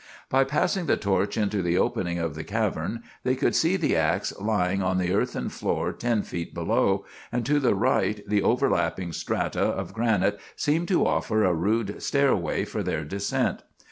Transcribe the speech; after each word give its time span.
By 0.29 0.45
passing 0.45 0.87
the 0.87 0.97
torch 0.97 1.37
into 1.37 1.61
the 1.61 1.77
opening 1.77 2.17
of 2.17 2.33
the 2.33 2.43
cavern 2.43 3.03
they 3.23 3.35
could 3.35 3.53
see 3.53 3.77
the 3.77 3.95
ax 3.95 4.33
lying 4.39 4.81
on 4.81 4.97
the 4.97 5.13
earthen 5.13 5.47
floor 5.49 5.93
ten 5.93 6.23
feet 6.23 6.55
below, 6.55 7.05
and 7.31 7.45
to 7.45 7.59
the 7.59 7.75
right 7.75 8.27
the 8.27 8.41
overlapping 8.41 9.11
strata 9.13 9.61
of 9.61 9.93
granite 9.93 10.39
seemed 10.55 10.87
to 10.87 11.05
offer 11.05 11.43
a 11.43 11.53
rude 11.53 12.01
stairway 12.01 12.65
for 12.65 12.81
their 12.81 13.03
descent. 13.05 13.61